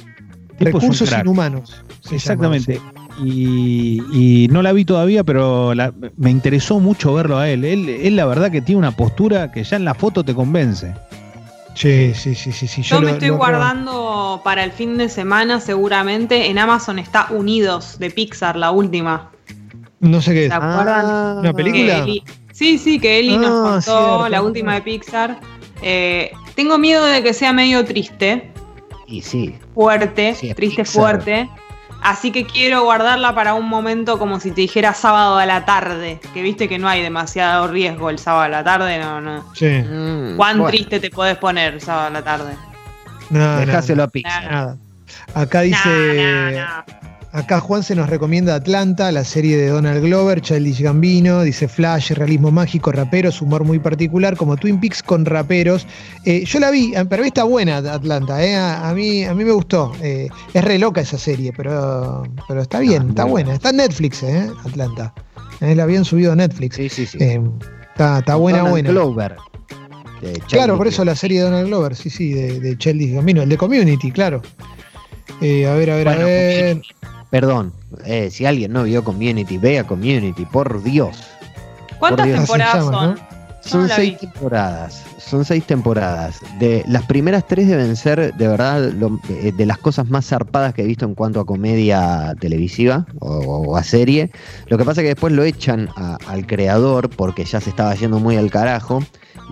Recursos 0.60 1.12
inhumanos. 1.12 1.83
Exactamente. 2.12 2.79
y, 3.24 4.48
no 4.51 4.62
la 4.62 4.74
vi 4.74 4.86
todavía, 4.86 5.24
pero 5.24 5.74
me 6.17 6.29
interesó 6.29 6.79
mucho 6.79 7.13
verlo 7.13 7.38
a 7.38 7.50
él. 7.50 7.63
él. 7.63 7.89
Él 7.89 8.15
la 8.15 8.25
verdad 8.25 8.51
que 8.51 8.62
tiene 8.62 8.79
una 8.79 8.91
postura 8.91 9.51
que 9.51 9.63
ya 9.63 9.77
en 9.77 9.86
la 9.86 9.93
foto 9.93 10.24
te 10.24 10.36
convence. 10.36 10.93
Sí, 11.73 12.13
sí, 12.13 12.35
sí, 12.35 12.51
sí. 12.51 12.81
Yo, 12.81 13.01
me 13.01 13.11
estoy 13.11 13.29
guardando 13.29 14.41
para 14.43 14.63
el 14.63 14.71
fin 14.71 14.97
de 14.97 15.09
semana, 15.09 15.59
seguramente. 15.59 16.49
En 16.49 16.59
Amazon 16.59 16.99
está 16.99 17.27
Unidos 17.29 17.97
de 17.99 18.11
Pixar, 18.11 18.55
la 18.55 18.71
última. 18.71 19.31
No 19.99 20.21
sé 20.21 20.33
qué 20.33 20.45
es. 20.47 20.51
Ah, 20.53 21.37
¿Una 21.39 21.53
película? 21.53 22.05
Sí, 22.51 22.77
sí, 22.77 22.99
que 22.99 23.19
Eli 23.19 23.37
nos 23.37 23.49
ah, 23.49 23.71
contó 23.85 24.29
la 24.29 24.41
última 24.41 24.75
de 24.75 24.81
Pixar. 24.81 25.39
Eh, 25.81 26.31
tengo 26.55 26.77
miedo 26.77 27.05
de 27.05 27.23
que 27.23 27.33
sea 27.33 27.53
medio 27.53 27.83
triste. 27.85 28.51
Y 29.07 29.21
sí. 29.21 29.55
Fuerte, 29.73 30.35
triste, 30.55 30.85
fuerte. 30.85 31.49
Así 32.01 32.31
que 32.31 32.45
quiero 32.45 32.83
guardarla 32.83 33.36
para 33.36 33.53
un 33.53 33.67
momento 33.67 34.17
como 34.17 34.39
si 34.39 34.51
te 34.51 34.62
dijera 34.62 34.93
sábado 34.93 35.38
a 35.38 35.45
la 35.45 35.65
tarde. 35.65 36.19
Que 36.33 36.41
viste 36.41 36.67
que 36.67 36.79
no 36.79 36.88
hay 36.88 37.01
demasiado 37.01 37.67
riesgo 37.67 38.10
el 38.10 38.19
sábado 38.19 38.43
a 38.43 38.50
la 38.50 38.63
tarde, 38.63 39.00
no, 39.00 39.21
no. 39.21 39.43
Sí. 39.53 39.67
Mm, 39.67 40.36
¿Cuán 40.38 40.65
triste 40.67 41.00
te 41.00 41.10
podés 41.10 41.38
poner 41.38 41.74
el 41.75 41.81
sábado 41.81 42.07
a 42.07 42.10
la 42.12 42.21
tarde? 42.24 42.53
No, 43.29 43.57
Dejáselo 43.57 44.03
a 44.03 44.07
Pixar. 44.07 44.75
Acá 45.33 45.62
dice. 45.62 46.63
Acá 47.33 47.61
Juan 47.61 47.81
se 47.81 47.95
nos 47.95 48.09
recomienda 48.09 48.55
Atlanta, 48.55 49.09
la 49.09 49.23
serie 49.23 49.55
de 49.55 49.69
Donald 49.69 50.03
Glover, 50.03 50.41
Childish 50.41 50.81
Gambino, 50.81 51.43
dice 51.43 51.69
Flash, 51.69 52.11
realismo 52.11 52.51
mágico, 52.51 52.91
raperos, 52.91 53.41
humor 53.41 53.63
muy 53.63 53.79
particular, 53.79 54.35
como 54.35 54.57
Twin 54.57 54.81
Peaks 54.81 55.01
con 55.01 55.23
raperos. 55.23 55.88
Eh, 56.25 56.43
yo 56.43 56.59
la 56.59 56.71
vi, 56.71 56.93
pero 57.09 57.23
está 57.23 57.45
buena 57.45 57.77
Atlanta, 57.77 58.43
eh, 58.43 58.57
a, 58.57 58.93
mí, 58.93 59.23
a 59.23 59.33
mí 59.33 59.45
me 59.45 59.53
gustó. 59.53 59.93
Eh, 60.01 60.27
es 60.53 60.63
re 60.63 60.77
loca 60.77 61.00
esa 61.00 61.17
serie, 61.17 61.53
pero, 61.55 62.23
pero 62.50 62.61
está 62.61 62.79
bien, 62.79 63.09
está 63.09 63.23
buena. 63.23 63.53
Está 63.53 63.69
en 63.69 63.77
Netflix, 63.77 64.23
Atlanta. 64.65 65.13
la 65.61 65.83
habían 65.83 66.03
subido 66.03 66.33
a 66.33 66.35
Netflix. 66.35 66.75
Sí, 66.75 66.89
sí, 66.89 67.05
sí. 67.05 67.17
está, 67.91 68.19
está 68.19 68.35
buena, 68.35 68.63
buena. 68.63 68.89
Glover. 68.89 69.38
Claro, 70.50 70.77
por 70.77 70.88
eso 70.88 71.05
la 71.05 71.15
serie 71.15 71.39
de 71.39 71.45
Donald 71.45 71.67
Glover, 71.67 71.95
sí, 71.95 72.09
sí, 72.09 72.33
de, 72.33 72.59
de 72.59 73.07
Gambino, 73.13 73.41
el 73.41 73.47
de 73.47 73.57
Community, 73.57 74.11
claro. 74.11 74.41
a 75.39 75.43
ver, 75.43 75.91
a 75.91 75.95
ver, 75.95 76.07
a 76.09 76.15
ver. 76.17 76.81
Perdón, 77.31 77.73
eh, 78.05 78.29
si 78.29 78.45
alguien 78.45 78.73
no 78.73 78.83
vio 78.83 79.03
Community, 79.03 79.57
vea 79.57 79.85
Community, 79.85 80.45
por 80.45 80.83
Dios. 80.83 81.17
¿Cuántas 81.97 82.27
temporadas 82.27 82.85
son? 82.85 83.31
Son 83.61 83.88
seis 83.88 84.17
temporadas, 84.17 85.03
son 85.19 85.45
seis 85.45 85.63
temporadas. 85.63 86.39
De 86.59 86.83
las 86.88 87.03
primeras 87.05 87.45
tres 87.47 87.67
deben 87.67 87.95
ser 87.95 88.33
de 88.33 88.47
verdad 88.47 88.91
eh, 89.29 89.53
de 89.55 89.65
las 89.67 89.77
cosas 89.77 90.09
más 90.09 90.25
zarpadas 90.25 90.73
que 90.73 90.81
he 90.81 90.85
visto 90.85 91.05
en 91.05 91.13
cuanto 91.13 91.39
a 91.39 91.45
comedia 91.45 92.35
televisiva 92.39 93.05
o, 93.19 93.77
a 93.77 93.83
serie. 93.83 94.31
Lo 94.67 94.79
que 94.79 94.83
pasa 94.83 95.01
es 95.01 95.05
que 95.05 95.09
después 95.09 95.31
lo 95.31 95.43
echan 95.43 95.89
al 95.95 96.47
creador 96.47 97.09
porque 97.11 97.45
ya 97.45 97.61
se 97.61 97.69
estaba 97.69 97.93
yendo 97.93 98.19
muy 98.19 98.35
al 98.35 98.50
carajo 98.50 99.03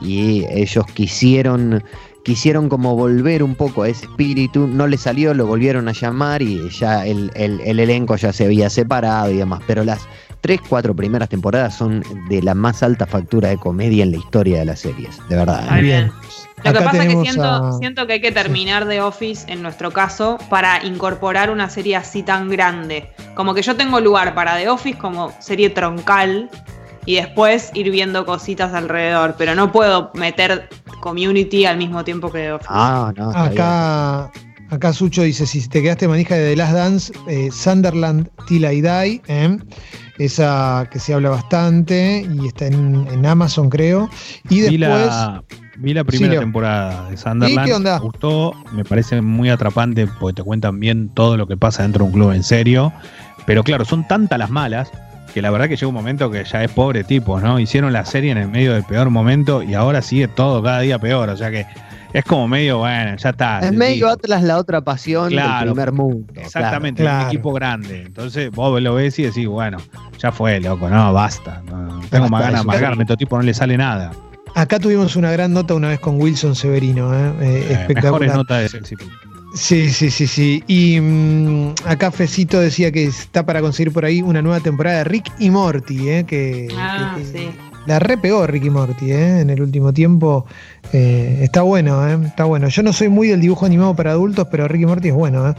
y 0.01 0.43
ellos 0.50 0.86
quisieron 0.88 1.83
quisieron 2.29 2.69
como 2.69 2.95
volver 2.95 3.41
un 3.41 3.55
poco 3.55 3.81
a 3.81 3.89
ese 3.89 4.05
espíritu, 4.05 4.67
no 4.67 4.86
le 4.86 4.98
salió, 4.98 5.33
lo 5.33 5.48
volvieron 5.48 5.88
a 5.88 5.93
llamar 5.93 6.43
y 6.43 6.69
ya 6.69 7.03
el, 7.03 7.31
elenco 7.33 8.15
ya 8.17 8.31
se 8.31 8.45
había 8.45 8.69
separado 8.69 9.31
y 9.31 9.38
demás, 9.38 9.62
pero 9.65 9.83
las 9.83 10.07
tres, 10.39 10.62
cuatro 10.69 10.95
primeras 10.95 11.27
temporadas 11.29 11.75
son 11.75 12.03
de 12.29 12.43
la 12.43 12.53
más 12.53 12.83
alta 12.83 13.07
factura 13.07 13.50
de 13.50 13.57
comedia 13.57 14.03
en 14.03 14.12
la 14.12 14.17
historia 14.17 14.59
de 14.59 14.65
las 14.65 14.79
series, 14.79 15.17
de 15.27 15.38
verdad. 15.38 15.71
Muy 15.71 15.79
¿eh? 15.79 15.81
bien. 15.81 16.12
Lo 16.63 16.71
que 16.71 16.81
pasa 16.81 17.03
es 17.03 17.15
que 17.15 17.21
siento, 17.21 17.79
siento 17.79 18.05
que 18.05 18.13
hay 18.13 18.21
que 18.21 18.31
terminar 18.31 18.86
de 18.86 19.01
Office, 19.01 19.51
en 19.51 19.63
nuestro 19.63 19.89
caso, 19.89 20.38
para 20.51 20.86
incorporar 20.86 21.50
una 21.50 21.67
serie 21.67 21.95
así 21.95 22.21
tan 22.21 22.48
grande. 22.48 23.09
Como 23.33 23.55
que 23.55 23.63
yo 23.63 23.75
tengo 23.75 24.00
lugar 24.01 24.36
para 24.36 24.55
The 24.55 24.69
Office 24.69 25.00
como 25.00 25.31
serie 25.39 25.71
troncal, 25.71 26.48
y 27.09 27.15
después 27.15 27.71
ir 27.73 27.89
viendo 27.89 28.23
cositas 28.23 28.71
alrededor. 28.75 29.33
Pero 29.35 29.55
no 29.55 29.71
puedo 29.71 30.11
meter 30.13 30.69
community 30.99 31.65
al 31.65 31.77
mismo 31.77 32.03
tiempo 32.03 32.31
que 32.31 32.51
Office. 32.51 32.69
Ah, 32.71 33.11
no. 33.17 33.31
Acá, 33.31 34.31
acá 34.69 34.93
Sucho 34.93 35.23
dice: 35.23 35.47
si 35.47 35.67
te 35.67 35.81
quedaste 35.81 36.07
manija 36.07 36.35
de 36.35 36.51
The 36.51 36.55
Last 36.55 36.73
Dance, 36.73 37.13
eh, 37.27 37.49
Sunderland 37.51 38.29
Till 38.45 38.63
I 38.63 38.81
Die, 38.81 39.21
¿eh? 39.27 39.57
esa 40.19 40.87
que 40.91 40.99
se 40.99 41.15
habla 41.15 41.31
bastante 41.31 42.27
y 42.31 42.45
está 42.45 42.67
en, 42.67 43.25
Amazon, 43.25 43.71
creo. 43.71 44.07
Y 44.47 44.59
después. 44.59 45.09
Vi 45.77 45.93
la, 45.93 46.03
primera 46.03 46.39
temporada 46.39 47.09
de 47.09 47.17
Sunderland. 47.17 47.67
¿Y 47.67 47.71
qué 47.71 47.73
onda? 47.75 47.97
Me 47.97 48.05
gustó, 48.05 48.53
me 48.73 48.83
parece 48.83 49.19
muy 49.21 49.49
atrapante 49.49 50.05
porque 50.19 50.35
te 50.35 50.43
cuentan 50.43 50.79
bien 50.79 51.09
todo 51.09 51.37
lo 51.37 51.47
que 51.47 51.57
pasa 51.57 51.81
dentro 51.81 52.05
de 52.05 52.11
un 52.11 52.13
club 52.13 52.31
en 52.33 52.43
serio. 52.43 52.93
Pero 53.47 53.63
claro, 53.63 53.83
son 53.83 54.07
tantas 54.07 54.37
las 54.37 54.51
malas 54.51 54.91
que 55.33 55.41
la 55.41 55.51
verdad 55.51 55.67
que 55.67 55.75
llega 55.75 55.88
un 55.88 55.93
momento 55.93 56.29
que 56.31 56.43
ya 56.43 56.63
es 56.63 56.71
pobre 56.71 57.03
tipo, 57.03 57.39
¿no? 57.39 57.59
Hicieron 57.59 57.93
la 57.93 58.05
serie 58.05 58.31
en 58.31 58.38
el 58.38 58.48
medio 58.48 58.74
del 58.74 58.83
peor 58.83 59.09
momento 59.09 59.63
y 59.63 59.74
ahora 59.74 60.01
sigue 60.01 60.27
todo 60.27 60.62
cada 60.63 60.81
día 60.81 61.00
peor, 61.00 61.29
o 61.29 61.38
sea 61.38 61.51
que 61.51 61.65
es 62.12 62.25
como 62.25 62.48
medio, 62.48 62.79
bueno, 62.79 63.15
ya 63.17 63.29
está. 63.29 63.59
Es 63.59 63.71
medio 63.71 64.09
Atlas 64.09 64.41
la 64.41 64.57
otra 64.57 64.81
pasión 64.81 65.29
del 65.29 65.43
primer 65.62 65.91
mundo. 65.91 66.33
Exactamente, 66.36 67.03
un 67.03 67.21
equipo 67.27 67.53
grande. 67.53 68.03
Entonces 68.07 68.50
vos 68.51 68.81
lo 68.81 68.95
ves 68.95 69.19
y 69.19 69.24
decís, 69.24 69.48
bueno, 69.48 69.77
ya 70.17 70.31
fue, 70.31 70.59
loco, 70.59 70.89
no, 70.89 71.13
basta. 71.13 71.62
No, 71.69 72.01
tengo 72.09 72.27
más 72.29 72.41
ganas 72.41 72.62
de 72.62 72.62
amargarme, 72.62 73.03
este 73.03 73.17
tipo 73.17 73.38
no 73.38 73.43
le 73.43 73.53
sale 73.53 73.77
nada. 73.77 74.12
Acá 74.55 74.79
tuvimos 74.79 75.15
una 75.15 75.31
gran 75.31 75.53
nota 75.53 75.75
una 75.75 75.89
vez 75.89 76.00
con 76.00 76.19
Wilson 76.19 76.55
Severino, 76.55 77.13
¿eh? 77.13 77.33
eh, 77.39 77.67
eh 77.69 77.74
espectacular. 77.74 78.21
Mejores 78.21 78.36
notas 78.36 78.62
de 78.63 78.69
Sexy 78.69 78.95
Sí, 79.53 79.89
sí, 79.89 80.12
sí, 80.12 80.27
sí. 80.27 80.63
Y 80.68 81.00
mm, 81.00 81.75
acá 81.86 82.12
Fecito 82.12 82.60
decía 82.60 82.91
que 82.91 83.06
está 83.06 83.46
para 83.46 83.62
conseguir 83.62 83.91
por 83.91 84.06
ahí 84.06 84.22
una 84.22 84.41
nueva 84.41 84.60
temporada 84.60 85.00
de 85.00 85.03
Rick 85.06 85.32
y 85.39 85.50
Morty, 85.50 86.10
¿eh? 86.10 86.25
que, 86.25 86.68
ah, 86.75 87.18
sí. 87.32 87.50
La 87.89 87.98
repegó 87.98 88.46
Rick 88.46 88.65
y 88.65 88.69
Morty 88.69 89.12
¿eh? 89.12 89.39
en 89.39 89.50
el 89.50 89.63
último 89.63 89.91
tiempo. 89.91 90.46
Eh, 90.93 91.39
está 91.41 91.63
bueno, 91.63 92.08
¿eh? 92.08 92.19
está 92.24 92.43
bueno. 92.46 92.67
Yo 92.67 92.84
no 92.84 92.93
soy 92.93 93.10
muy 93.10 93.29
del 93.29 93.41
dibujo 93.41 93.65
animado 93.65 93.96
para 93.96 94.12
adultos, 94.12 94.48
pero 94.51 94.67
Ricky 94.67 94.86
Morty 94.86 95.08
es 95.08 95.13
bueno. 95.15 95.55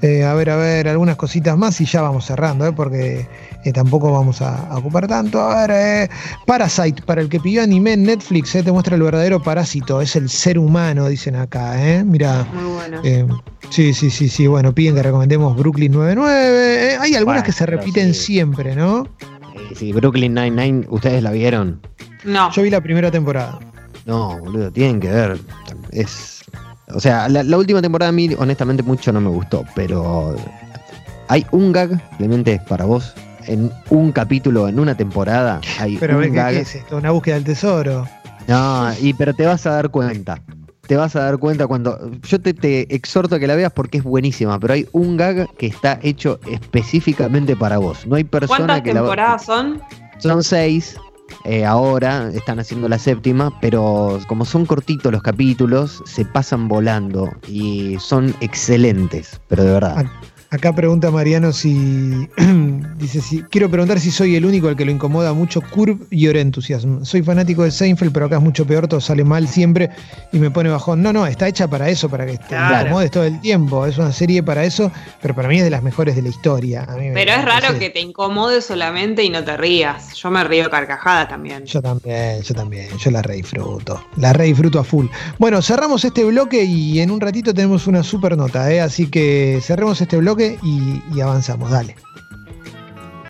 ¿eh? 0.00 0.24
a 0.24 0.32
ver, 0.32 0.48
a 0.48 0.56
ver, 0.56 0.88
algunas 0.88 1.16
cositas 1.16 1.58
más 1.58 1.78
y 1.82 1.84
ya 1.84 2.00
vamos 2.00 2.24
cerrando, 2.24 2.74
porque 2.74 3.28
tampoco 3.74 4.10
vamos 4.12 4.40
a, 4.40 4.74
ocupar 4.74 5.06
tanto. 5.08 5.42
A 5.42 5.66
ver, 5.66 6.10
Parasite, 6.46 7.02
para 7.02 7.20
el 7.20 7.28
que 7.28 7.38
pidió 7.38 7.62
anime 7.62 7.92
en 7.92 8.04
Netflix, 8.04 8.52
te 8.52 8.72
muestra 8.72 8.96
el 8.96 9.02
verdadero 9.02 9.42
parásito, 9.42 10.00
es 10.00 10.16
el 10.16 10.30
ser 10.30 10.58
humano, 10.58 11.08
dicen 11.08 11.36
acá. 11.36 11.78
¿eh? 11.86 12.02
Mira. 12.02 12.46
Muy 12.54 12.72
bueno. 12.72 13.42
sí, 13.68 13.92
sí, 13.92 14.08
sí, 14.08 14.30
sí. 14.30 14.46
Bueno, 14.46 14.74
piden 14.74 14.94
que 14.94 15.02
recomendemos 15.02 15.54
Brooklyn 15.54 15.92
99. 15.92 16.96
hay 16.98 17.14
algunas 17.14 17.42
que 17.42 17.52
se 17.52 17.66
repiten 17.66 18.14
siempre, 18.14 18.74
¿no? 18.74 19.06
Sí, 19.74 19.92
Brooklyn 19.92 20.34
99, 20.34 20.86
¿ustedes 20.90 21.22
la 21.22 21.32
vieron? 21.32 21.80
No. 22.24 22.50
Yo 22.52 22.62
vi 22.62 22.70
la 22.70 22.80
primera 22.80 23.10
temporada. 23.10 23.58
No, 24.06 24.38
boludo, 24.38 24.70
tienen 24.70 25.00
que 25.00 25.10
ver. 25.10 25.38
Es. 25.90 26.44
O 26.88 27.00
sea, 27.00 27.28
la, 27.28 27.56
última 27.56 27.80
temporada 27.80 28.10
a 28.10 28.12
mí, 28.12 28.30
honestamente, 28.38 28.82
mucho 28.82 29.12
no 29.12 29.20
me 29.20 29.30
gustó, 29.30 29.64
pero. 29.74 30.36
Hay 31.28 31.46
un 31.52 31.72
gag, 31.72 32.00
Clemente, 32.18 32.60
para 32.68 32.84
vos. 32.84 33.14
En 33.46 33.70
un 33.90 34.12
capítulo, 34.12 34.68
en 34.68 34.78
una 34.78 34.96
temporada, 34.96 35.60
hay 35.78 35.98
pero 35.98 36.16
un 36.16 36.32
¿qué, 36.32 36.60
es 36.60 36.76
esto? 36.76 36.96
¿Una 36.96 37.10
búsqueda 37.10 37.34
del 37.34 37.44
tesoro? 37.44 38.08
No, 38.48 38.90
y 39.00 39.12
pero 39.12 39.34
te 39.34 39.44
vas 39.44 39.66
a 39.66 39.72
dar 39.72 39.90
cuenta. 39.90 40.40
Te 40.86 40.96
vas 40.96 41.16
a 41.16 41.20
dar 41.20 41.38
cuenta 41.38 41.66
cuando. 41.66 42.10
Yo 42.22 42.40
te, 42.40 42.54
te 42.54 42.94
exhorto 42.94 43.36
a 43.36 43.38
que 43.38 43.46
la 43.46 43.54
veas 43.54 43.72
porque 43.72 43.98
es 43.98 44.04
buenísima, 44.04 44.58
pero 44.58 44.74
hay 44.74 44.86
un 44.92 45.16
gag 45.16 45.48
que 45.56 45.66
está 45.66 45.98
hecho 46.02 46.38
específicamente 46.46 47.56
para 47.56 47.78
vos. 47.78 48.06
No 48.06 48.16
hay 48.16 48.24
persona 48.24 48.58
¿Cuántas 48.58 48.82
que 48.82 48.92
temporadas 48.92 49.44
son? 49.44 49.80
Son 50.18 50.42
seis. 50.42 50.96
Eh, 51.44 51.64
ahora 51.64 52.30
están 52.32 52.58
haciendo 52.58 52.88
la 52.88 52.98
séptima, 52.98 53.52
pero 53.60 54.20
como 54.28 54.44
son 54.44 54.66
cortitos 54.66 55.12
los 55.12 55.22
capítulos, 55.22 56.02
se 56.06 56.24
pasan 56.24 56.68
volando 56.68 57.30
y 57.48 57.96
son 57.98 58.34
excelentes, 58.40 59.40
pero 59.48 59.64
de 59.64 59.72
verdad. 59.72 60.06
Acá 60.50 60.74
pregunta 60.74 61.10
Mariano 61.10 61.52
si. 61.52 62.28
dice: 62.96 63.20
si, 63.20 63.42
Quiero 63.44 63.70
preguntar 63.70 64.00
si 64.00 64.10
soy 64.10 64.36
el 64.36 64.44
único 64.44 64.68
al 64.68 64.76
que 64.76 64.84
lo 64.84 64.90
incomoda 64.90 65.32
mucho 65.32 65.60
Curve 65.60 65.98
y 66.10 66.26
Enthusiasm. 66.28 67.04
Soy 67.04 67.22
fanático 67.22 67.62
de 67.62 67.70
Seinfeld, 67.70 68.12
pero 68.12 68.26
acá 68.26 68.36
es 68.36 68.42
mucho 68.42 68.66
peor, 68.66 68.88
todo 68.88 69.00
sale 69.00 69.24
mal 69.24 69.48
siempre 69.48 69.90
y 70.32 70.38
me 70.38 70.50
pone 70.50 70.70
bajón. 70.70 71.02
No, 71.02 71.12
no, 71.12 71.26
está 71.26 71.48
hecha 71.48 71.68
para 71.68 71.88
eso, 71.88 72.08
para 72.08 72.26
que 72.26 72.38
te 72.38 72.54
incomodes 72.54 73.10
todo 73.10 73.24
el 73.24 73.40
tiempo. 73.40 73.86
Es 73.86 73.98
una 73.98 74.12
serie 74.12 74.42
para 74.42 74.64
eso, 74.64 74.90
pero 75.20 75.34
para 75.34 75.48
mí 75.48 75.58
es 75.58 75.64
de 75.64 75.70
las 75.70 75.82
mejores 75.82 76.16
de 76.16 76.22
la 76.22 76.28
historia. 76.28 76.86
pero 77.14 77.32
es 77.32 77.44
raro 77.44 77.78
que 77.78 77.90
te 77.90 78.00
incomode 78.00 78.60
solamente 78.60 79.22
y 79.22 79.30
no 79.30 79.44
te 79.44 79.56
rías. 79.56 80.14
Yo 80.14 80.30
me 80.30 80.42
río 80.44 80.70
carcajada 80.70 81.28
también. 81.28 81.64
Yo 81.64 81.80
también, 81.80 82.42
yo 82.42 82.54
también. 82.54 82.88
Yo 82.98 83.10
la 83.10 83.22
re 83.22 83.36
disfruto. 83.36 84.04
La 84.16 84.32
re 84.32 84.44
disfruto 84.44 84.78
a 84.78 84.84
full. 84.84 85.06
Bueno, 85.38 85.62
cerramos 85.62 86.04
este 86.04 86.24
bloque 86.24 86.64
y 86.64 87.00
en 87.00 87.10
un 87.10 87.20
ratito 87.20 87.54
tenemos 87.54 87.86
una 87.86 88.02
super 88.02 88.36
nota, 88.36 88.72
¿eh? 88.72 88.80
así 88.80 89.08
que 89.08 89.60
cerremos 89.62 90.00
este 90.00 90.16
bloque 90.16 90.58
y, 90.62 91.20
avanzamos. 91.20 91.70
Dale. 91.70 91.96